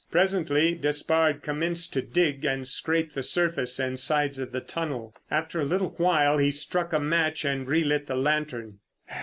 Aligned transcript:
Presently 0.09 0.73
Despard 0.73 1.43
commenced 1.43 1.93
to 1.93 2.01
dig 2.01 2.43
and 2.43 2.67
scrape 2.67 3.13
the 3.13 3.21
surface 3.21 3.77
and 3.77 3.99
sides 3.99 4.39
of 4.39 4.51
the 4.51 4.59
tunnel. 4.59 5.13
After 5.29 5.59
a 5.59 5.63
little 5.63 5.93
while 5.97 6.39
he 6.39 6.49
struck 6.49 6.91
a 6.91 6.99
match 6.99 7.45
and 7.45 7.67
re 7.67 7.83
lit 7.83 8.07
the 8.07 8.15
lantern. 8.15 8.79